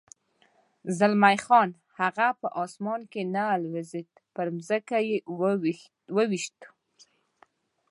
زلمی 0.97 1.37
خان: 1.45 1.69
هغه 1.99 2.27
په 2.39 2.47
اسمان 2.63 3.01
کې 3.11 3.21
نه 3.33 3.43
الوزېد، 3.53 4.09
پر 4.35 4.47
ځمکه 4.67 4.97
دې 5.05 5.79
و 6.15 6.19
وېشت. 6.31 6.59